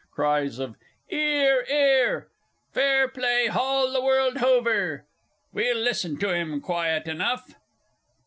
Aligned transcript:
(_Cries 0.17 0.59
of 0.59 0.77
'Ear 1.11 1.63
'ear! 1.69 2.27
"Fair 2.73 3.07
play 3.07 3.45
hall 3.45 3.91
the 3.93 4.01
world 4.01 4.37
hover!" 4.37 5.05
"We'll 5.53 5.77
listen 5.77 6.17
to 6.17 6.33
him 6.33 6.59
quiet 6.59 7.07
enough!" 7.07 7.53